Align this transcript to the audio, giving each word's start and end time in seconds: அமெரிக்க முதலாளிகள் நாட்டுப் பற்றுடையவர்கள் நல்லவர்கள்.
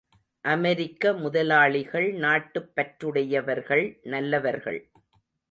அமெரிக்க 0.41 1.13
முதலாளிகள் 1.13 2.13
நாட்டுப் 2.13 2.71
பற்றுடையவர்கள் 2.75 3.99
நல்லவர்கள். 4.03 4.89